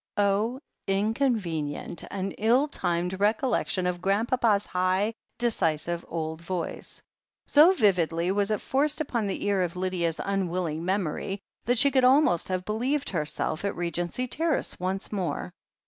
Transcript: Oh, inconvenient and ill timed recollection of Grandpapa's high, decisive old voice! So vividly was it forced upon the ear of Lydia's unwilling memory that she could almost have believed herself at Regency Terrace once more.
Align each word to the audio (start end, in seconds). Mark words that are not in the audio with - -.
Oh, 0.17 0.59
inconvenient 0.87 2.05
and 2.09 2.33
ill 2.39 2.67
timed 2.67 3.19
recollection 3.19 3.85
of 3.85 4.01
Grandpapa's 4.01 4.65
high, 4.65 5.13
decisive 5.37 6.03
old 6.07 6.41
voice! 6.41 7.03
So 7.45 7.71
vividly 7.71 8.31
was 8.31 8.49
it 8.49 8.61
forced 8.61 8.99
upon 8.99 9.27
the 9.27 9.45
ear 9.45 9.61
of 9.61 9.75
Lydia's 9.75 10.19
unwilling 10.25 10.83
memory 10.83 11.39
that 11.65 11.77
she 11.77 11.91
could 11.91 12.03
almost 12.03 12.47
have 12.47 12.65
believed 12.65 13.11
herself 13.11 13.63
at 13.63 13.75
Regency 13.75 14.25
Terrace 14.25 14.79
once 14.79 15.11
more. 15.11 15.53